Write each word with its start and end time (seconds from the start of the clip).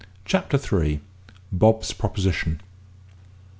CHAPTER 0.25 0.57
THREE. 0.57 0.99
BOB'S 1.51 1.93
PROPOSITION. 1.93 2.59